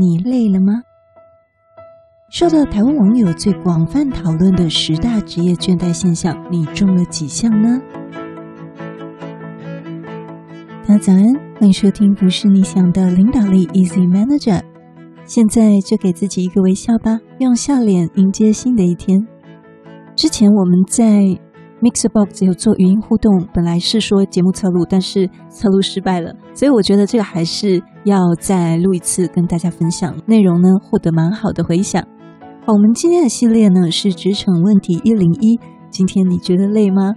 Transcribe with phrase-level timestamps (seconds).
[0.00, 0.84] 你累了吗？
[2.30, 7.80] 受到台湾网友最广泛讨论的十大职业倦怠现象，你中了几项呢？
[10.86, 14.62] 大家早安，欢迎收听不是你想的领导力 Easy Manager。
[15.24, 19.26] 现在就给自己一个微笑吧，用笑脸迎接新的一天。
[20.14, 21.36] 之前我们在
[21.80, 32.02] Mixbox 有做语音互动，本来是说节目侧录，但是侧录失败了，所以我觉得这个还是要再录一次，跟大家分享内容呢，获得蛮好的回响。
[32.66, 35.58] 好，我们今天的系列呢是职场问题一零一。
[35.88, 37.14] 今天你觉得累吗？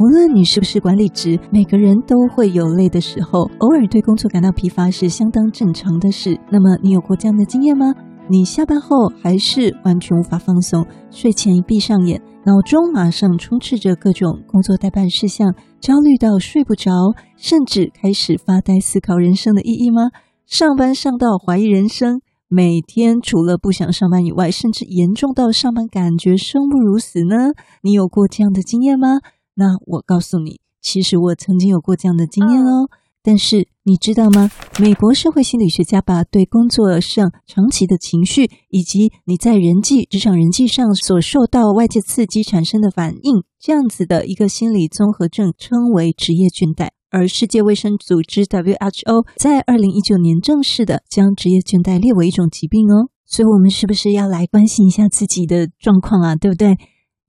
[0.00, 6.38] 无论你是不是管理职，每个人都会有累的时候，偶尔对工作感到疲乏是相当正常的事。
[6.50, 7.92] 那么你有过这样的经验吗？
[8.26, 16.90] 你下班后还是完全无法放松，睡前一闭上眼，脑中马上充斥着各种工作待办事项，焦虑到睡不着，
[17.36, 20.10] 甚至开始发呆思考人生的意义吗？
[20.46, 27.52] 上班上到怀疑人生，每天除了不想上班以外，甚至严重到上班感觉生不如死呢？
[27.82, 29.20] 你有过这样的经验吗？
[29.56, 32.88] 那我告诉你，其实我曾经有过这样的经验哦。
[33.22, 34.50] 但是你知道吗？
[34.80, 46.88] 美国社会心理学家把对工作上长期的情绪，以及你在人际、职场人际上所受到外界刺激产生的反应，这样子的一个心理综合症称为职业倦怠。
[47.10, 53.10] 而世界卫生组织 WHO 在二零一九年正式的将职业倦怠列为一种疾病哦。
[53.26, 56.34] 所以，我们是不是要来关心一下自己的状况啊？
[56.34, 56.78] 对不对？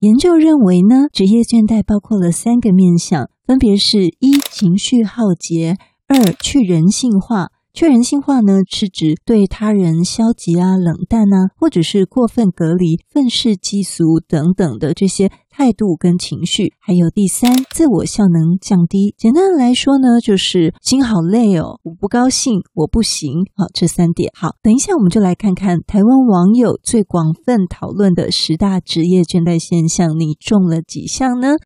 [0.00, 3.28] 研究认为呢，职业倦怠包括了三个面向。
[3.46, 5.76] 分别是一情绪耗竭，
[6.08, 7.48] 二去人性化。
[7.74, 16.72] 去人性化呢，是指对他人消极啊、冷淡啊，或者是过分隔离、愤世嫉俗等等的这些态度跟情绪。
[16.80, 19.14] 还有第三，自我效能降低。
[19.18, 23.44] 简单的来说呢，就是心好累哦，我不高兴，我不行。
[23.54, 24.32] 好，这三点。
[24.34, 31.56] 好，等一下我们就来看看台湾网友最广泛讨论的十大职业倦怠现象，你中了几项呢？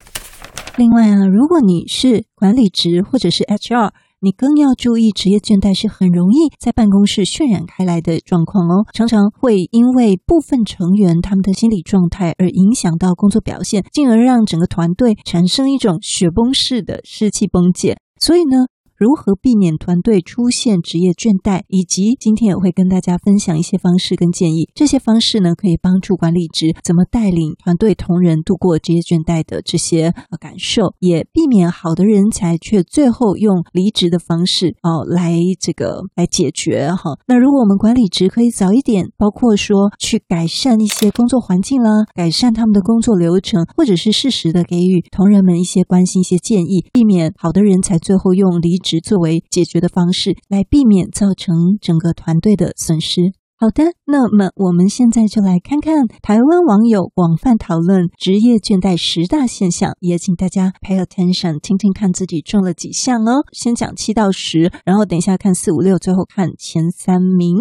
[0.77, 17.97] 另外啊，如果你是管理职或者是 HR，你更要注意，职业倦怠是很容易在办公室渲染开来的状况哦，常常会因为部分成员他们的心理状态而影响到工作表现，进而让整个团队产生一种雪崩式的士气崩解。
[18.19, 18.67] 所以呢，
[19.01, 24.69] 如何避免团队出现职业倦怠，以及今天也会跟大家分享一些方式跟建议。
[24.75, 37.17] 这些方式呢，可以帮助管理职怎么带领团队同仁度过职业倦怠的这些感受，也避免好的人才却最后用离职的方式哦来这个来解决哈。
[37.27, 48.90] 那如果我们管理职可以早一点，包括说去改善一些工作环境啦，改善他们的工作流程，或者是适时的给予同仁们一些关心、一些建议，避免好的人才最后用离职。
[48.99, 53.33] 作为解决的方式，来避免造成整个团队的损失。
[53.57, 63.45] 好的，那么我们现在就来看看台湾网友广泛讨论职业倦怠十大现象，也请大家 pay attention，听听看自己中了几项哦。
[63.53, 67.59] 先讲七到十，然后等一下看四五六，最后看前三名。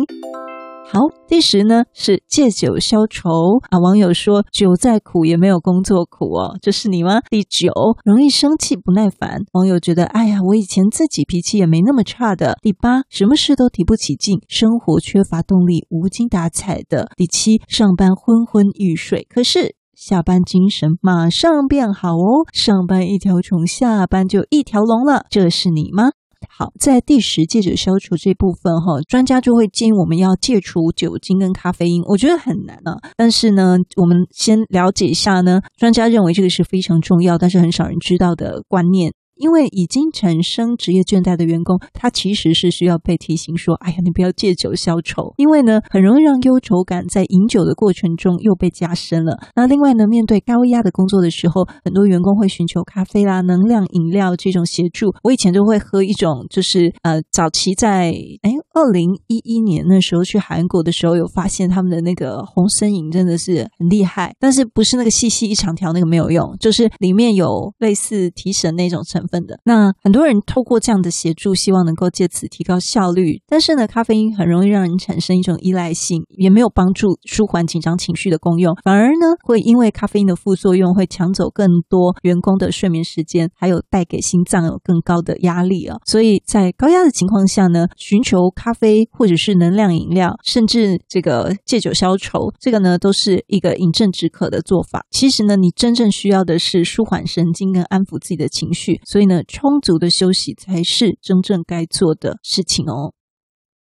[0.91, 3.29] 好，第十呢是借酒消愁
[3.69, 3.77] 啊。
[3.77, 7.21] 网友说酒再苦也没有工作苦哦，这是你吗？
[7.29, 7.71] 第九，
[8.03, 9.43] 容易生气不耐烦。
[9.53, 12.57] 网友觉得，哎呀，我以前自己脾气也没那么差的。
[12.63, 17.11] 第八，什么事都提不起劲，生活缺乏动力，无精打采的。
[17.15, 22.47] 第七，上班昏昏欲睡，可是下班精神马上变好哦。
[22.51, 26.09] 上班一条虫，下班就一条龙了，这是你吗？
[26.51, 32.97] 好，在第十戒酒消除这部分哈，专家就会建议我们要戒除酒精跟咖啡因，我觉得很难啊。
[33.15, 39.13] 但是呢，我们先了解一下呢，专家认为这个是非常重要，但是很少人知道的观念。
[39.39, 49.39] 因为已经产生职业倦怠的员工，他其实是需要被提醒说：“哎呀，你不要借酒消愁。”因为呢，很容易让忧愁感在饮酒的过程中又被加深了。
[49.55, 55.13] 那另外呢，面对高压的工作的时候，很多员工会寻求咖啡啦、能量饮料这种协助。
[55.23, 69.45] 我以前就会喝一种，就是呃，早期在哎二零一一年那时候去韩国的时候，有发现他们的那个红参饮真的是很厉害，但是不是那个细细一长条那个没有用，就是里面有类似提神那种成分。
[69.45, 73.41] 的那很多人透过这样的协助，希望能够借此提高效率。
[73.47, 85.97] 但是呢，咖啡因很容易让人产生一种依赖性，也没有帮助舒缓紧张情绪的功用，反而呢会因为咖啡因的副作用，会抢走更多员工的睡眠时间，还有带给心脏有更高的压力啊。
[86.05, 95.05] 所以在高压的情况下呢，寻求咖啡或者是能量饮料，甚至这个借酒消愁，这个呢都是一个饮鸩止渴的做法。
[95.09, 98.99] 其实呢，你真正需要的是舒缓神经跟安抚自己的情绪。
[99.05, 103.13] 所以呢，充足的休息才是真正该做的事情哦。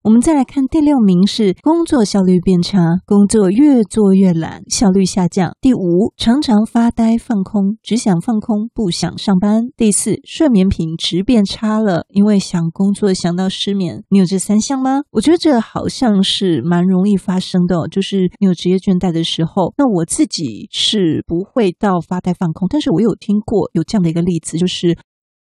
[0.03, 5.51] 我们再来看第六名是工作效率变差，工作越做越懒，效率下降。
[5.59, 9.63] 第五，常常发呆放空，只想放空，不想上班。
[9.75, 14.05] 第四，睡眠品质变差了，因为想工作想到失眠。
[14.09, 15.01] 你有这三项吗？
[15.11, 19.73] 我觉得这好像是蛮容易发生的哦，就是你有职业倦怠的时候。
[19.77, 24.97] 那我自己是不会到发呆放空，但是我有听过有这样的一个例子，就是。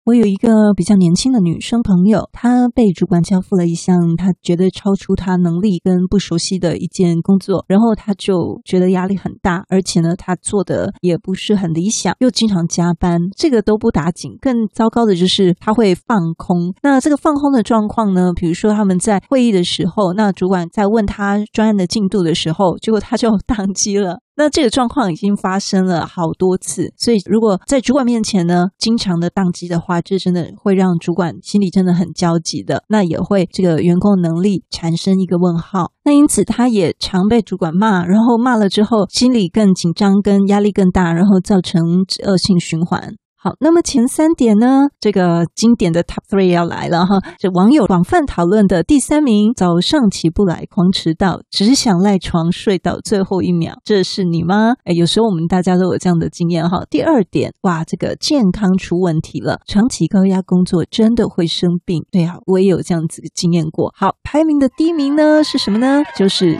[0.05, 16.73] 我有一个比较年轻的女生朋友，她被主管交付了一项她觉得超出她能力跟不熟悉的一件工作，然后她就觉得压力很大，而且呢，她做的也不是很理想，又经常加班，这个都不打紧，更糟糕的就是她会放空。
[16.81, 24.21] 那这个放空的状况呢，比如说他们在会议的时候，那主管在问他专案的进度的时候，结果他就 宕机了。
[24.39, 35.91] 那这个状况已经发生了好多次，所以如果在主管面前呢，经常的宕机的话，这真的会让主管心里真的很焦急的，那也会这个员工能力产生一个问号。
[36.05, 41.83] 那因此他也常被主管骂，然后骂了之后，心里更紧张，跟压力更大，然后造成
[42.25, 43.15] 恶性循环。
[43.41, 44.89] 好，那么前三点呢？
[44.99, 47.21] 这个经典的 top three 要来了哈。
[47.37, 54.73] 这网友广泛讨论的第三名，早上起不来，狂迟到，只想赖床睡到最后一秒，这是你吗？
[54.83, 56.83] 哎，有时候我们大家都有这样的经验哈。
[56.89, 62.03] 第二点，哇，这个健康出问题了，长期高压工作真的会生病。
[62.11, 63.93] 对啊，我也有这样子的经验过。
[63.95, 66.03] 好，排名的第一名呢是什么呢？
[66.13, 66.59] 就是。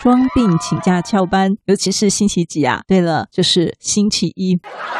[0.00, 2.80] 装病请假翘班，尤其是星期几啊？
[2.88, 4.56] 对了，就是星期一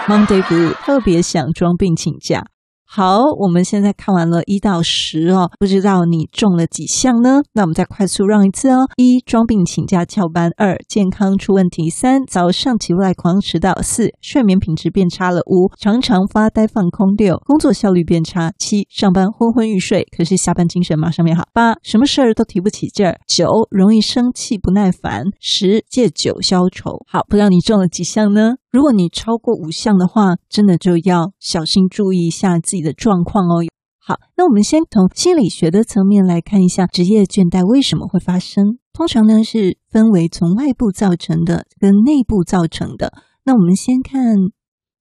[0.07, 2.45] ，Monday Blue，特别想装病请假。
[2.93, 7.41] 好，我们现在看完了一到十哦，不知道你中了几项呢？
[7.53, 26.99] 那我们再快速让一次哦：一、装病请假翘班；二、健康出问题；三、早上起不来狂迟到；四、睡眠品质变差了；五、常常发呆放空；六、工作效率变差；七、上班昏昏欲睡，可是下班精神马上变好；八、什么事儿都提不起劲儿；九、容易生气不耐烦；十、借酒消愁。
[27.07, 28.55] 好，不知道你中了几项呢？
[28.73, 33.65] 如果你超过五项的话，真的就要小心注意一下自己的状况哦。
[33.99, 38.79] 好，那我们先从心理学的层面来看一下职业倦怠为什么会发生。
[38.93, 43.13] 通常呢是分为从外部造成的跟内部造成的。
[43.45, 44.37] 那我们先看。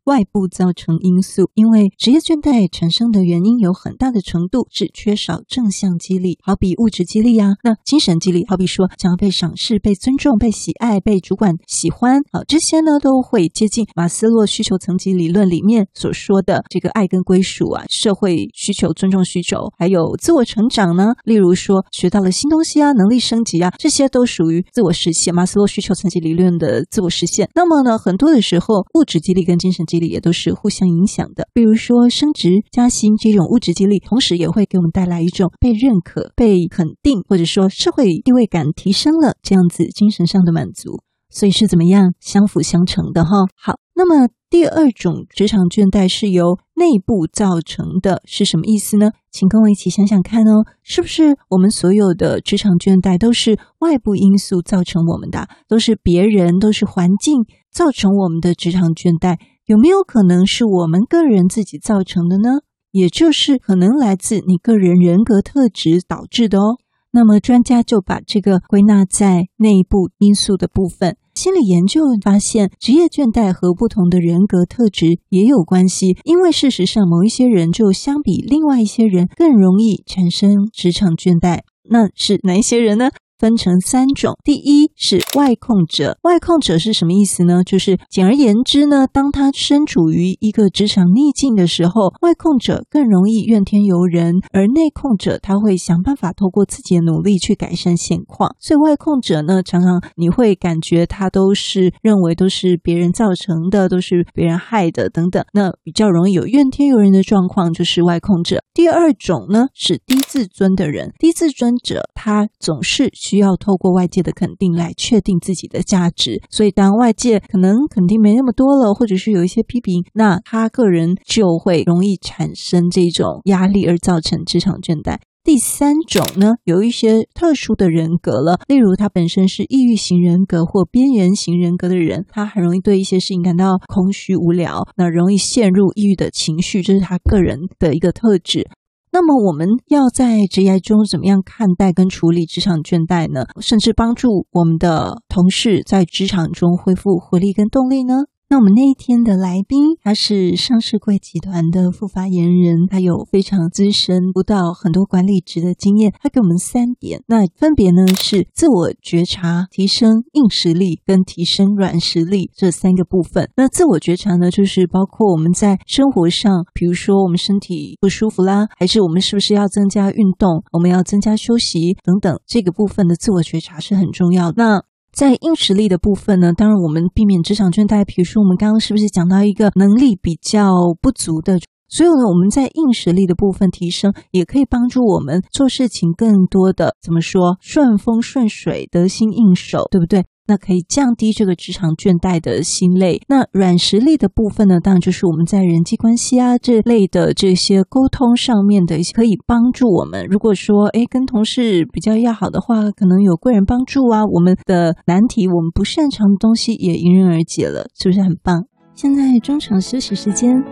[0.10, 21.14] 外部造成因素，因为职业倦怠产生的原因有很大的程度是缺少正向激励，好比物质激励啊，那精神激励，好比说想要被赏识、被尊重、被喜爱、被主管喜欢，好，这些呢都会接近马斯洛需求层级理论里面所说的这个爱跟归属啊，社会需求、尊重需求，还有自我成长呢。
[21.24, 27.48] 例如说学到了新东西啊，能力升级啊，这些都属于自我实现，马斯洛需求层级理论的自我实现。
[27.54, 43.32] 那么呢，很多的时候物质激励跟精神激励也都是互相影响的，比如说升职加薪这种物质激励，同时也会给我们带来一种被认可、被肯定，或者说社会地位感提升了这样子精神上的满足，所以是怎么样相辅相成的哈。
[43.56, 49.12] 好，那么第二种职场倦怠是由内部造成的，是什么意思呢？
[49.32, 57.46] 请跟我一起想想看哦，是不是我们所有的职场倦怠都是外部因素造成我们的，都是别人，都是环境。
[57.72, 59.38] 造成我们的职场倦怠，
[59.70, 62.62] 有没有可能是我们个人自己造成的呢？
[62.92, 66.80] 也就是可能来自你个人人格特质导致的哦。
[67.12, 71.18] 那么专家就把这个归纳在内部因素的部分。
[71.36, 81.60] 心理研究发现，职业倦怠和不同的人格特质也有关系，因为事实上某一些人就相比另外一些人更容易产生职场倦怠。
[81.88, 83.12] 那是哪一些人呢？
[83.40, 86.18] 分成三种，第一是外控者。
[86.24, 87.64] 外控者是什么意思呢？
[87.64, 98.54] 就是简而言之呢，当他身处于一个职场逆境的时候，外控者更容易怨天尤人，而内控者他会想办法透过自己的努力去改善现况。
[98.60, 105.42] 所以外控者呢，常常你会感觉他都是认为都是别人造成的，都是别人害的等等。
[105.54, 108.62] 那比较容易有怨天尤人的状况，就是外控者。
[108.74, 113.10] 第二种呢是低自尊的人，低自尊者他总是。
[113.30, 125.20] 需要透过外界的肯定来确定自己的价值，所以当外界可能肯定没那么多了，或者是有一些批评，那他个人就会容易产生这种压力，而造成职场倦怠。
[125.44, 138.68] 第三种呢，有一些特殊的人格了，例如他本身是抑郁型人格或边缘型人格的人，他很容易对一些事情感到空虚无聊，那容易陷入抑郁的情绪，这是他个人的一个特质。
[139.12, 143.46] 那么我们要在职业中怎么样看待跟处理职场倦怠呢？
[143.60, 148.14] 甚至帮助我们的同事在职场中恢复活力跟动力呢？
[148.52, 156.12] 那我们那一天的来宾，他是上市柜集团的副发言人，他有非常资深、不到很多管理职的经验。
[156.20, 163.52] 他给我们三点，那分别呢是自我觉察、提升硬实力跟提升软实力这三个部分。
[163.56, 174.52] 那自我觉察呢，就是包括我们在生活上，比如说我们身体不舒服啦，还是我们是不是要增加运动，我们要增加休息等等，这个部分的自我觉察是很重要。
[174.58, 178.06] 那在硬实力的部分呢，当然我们避免职场倦怠。
[178.06, 181.60] 比如说，我们刚刚是不是讲到一个能力比较不足的？
[181.90, 190.24] 所以呢，我们在硬实力的部分提升，也可以帮助我们做事情更多的怎么说，顺风顺水、得心应手，对不对？
[190.48, 193.22] 那可以降低这个职场倦怠的心累。
[193.28, 200.26] 那软实力的部分呢，当然就是我们在人际关系啊这类的这些沟通上面的一些可以帮助我们。
[200.28, 208.64] 如果说哎跟同事比较要好的话，可能有贵人帮助啊，我们的难题我们不擅长的东西也迎刃而解了，是不是很棒？
[208.96, 210.64] 现在中场休息时间。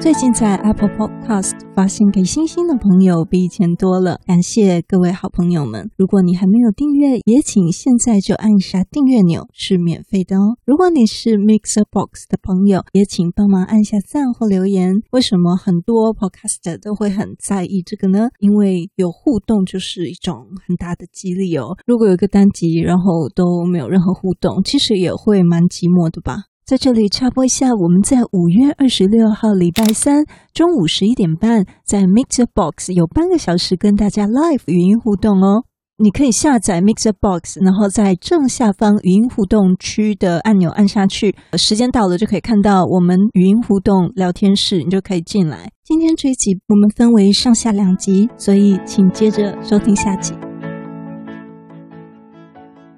[0.00, 5.90] 最近在 Apple Podcast 发现给星星的朋友比以前多了，感谢各位好朋友们。
[5.96, 10.56] 如果你还没有订阅，也请现在就按下订阅钮，是免费的哦。
[10.64, 15.02] 如果你是 Mixer Box 的朋友，也请帮忙按下赞或留言。
[15.10, 18.28] 为什么很多 Podcaster 都会很在意这个呢？
[18.38, 21.76] 因为有互动就是一种很大的激励哦。
[21.84, 26.44] 如果有一个单集，然后都没有任何互动，其实也会蛮寂寞的吧。
[26.68, 35.64] 在这里插播一下，我们在五月二十六号礼拜三中午十一点半，在 MixerBox 有半个小时跟大家 Live 语音互动哦。
[35.96, 45.70] 你可以下载 MixerBox，然后在正下方语音互动区的按钮按下去，时间到了就可以看到我们语音互动聊天室，你就可以进来。
[45.82, 50.34] 今天这一集我们分为上下两集，所以请接着收听下集。